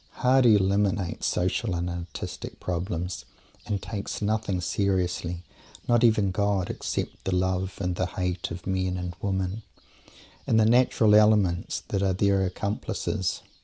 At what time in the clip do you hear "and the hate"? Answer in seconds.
7.79-8.49